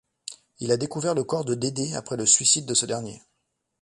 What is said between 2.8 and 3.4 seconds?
dernier.